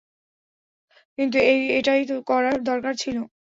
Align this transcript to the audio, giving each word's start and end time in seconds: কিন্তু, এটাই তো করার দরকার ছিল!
কিন্তু, 1.17 1.37
এটাই 1.77 2.01
তো 2.09 2.15
করার 2.29 2.57
দরকার 2.69 2.93
ছিল! 3.01 3.17